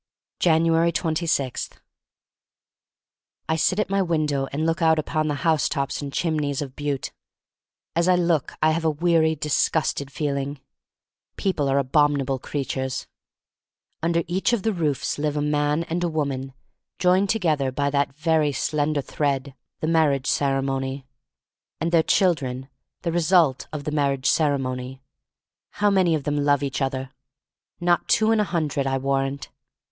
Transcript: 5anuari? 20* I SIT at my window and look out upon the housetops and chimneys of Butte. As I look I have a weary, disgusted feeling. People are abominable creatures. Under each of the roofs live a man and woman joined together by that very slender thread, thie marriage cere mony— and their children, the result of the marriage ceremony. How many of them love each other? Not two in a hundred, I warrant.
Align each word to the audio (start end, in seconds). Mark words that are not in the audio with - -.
5anuari? 0.39 0.91
20* 0.93 1.71
I 3.47 3.55
SIT 3.55 3.77
at 3.79 3.89
my 3.91 4.01
window 4.01 4.47
and 4.51 4.65
look 4.65 4.81
out 4.81 4.97
upon 4.97 5.27
the 5.27 5.35
housetops 5.45 6.01
and 6.01 6.11
chimneys 6.11 6.59
of 6.59 6.75
Butte. 6.75 7.11
As 7.95 8.07
I 8.07 8.15
look 8.15 8.53
I 8.63 8.71
have 8.71 8.83
a 8.83 8.89
weary, 8.89 9.35
disgusted 9.35 10.09
feeling. 10.11 10.59
People 11.35 11.69
are 11.69 11.77
abominable 11.77 12.39
creatures. 12.39 13.05
Under 14.01 14.23
each 14.25 14.53
of 14.53 14.63
the 14.63 14.73
roofs 14.73 15.19
live 15.19 15.37
a 15.37 15.39
man 15.43 15.83
and 15.83 16.03
woman 16.05 16.53
joined 16.97 17.29
together 17.29 17.71
by 17.71 17.91
that 17.91 18.15
very 18.15 18.51
slender 18.51 19.01
thread, 19.03 19.53
thie 19.81 19.87
marriage 19.87 20.25
cere 20.25 20.63
mony— 20.63 21.05
and 21.79 21.91
their 21.91 22.01
children, 22.01 22.69
the 23.03 23.11
result 23.11 23.67
of 23.71 23.83
the 23.83 23.91
marriage 23.91 24.27
ceremony. 24.27 25.03
How 25.73 25.91
many 25.91 26.15
of 26.15 26.23
them 26.23 26.37
love 26.37 26.63
each 26.63 26.81
other? 26.81 27.11
Not 27.79 28.07
two 28.07 28.31
in 28.31 28.39
a 28.39 28.43
hundred, 28.43 28.87
I 28.87 28.97
warrant. 28.97 29.49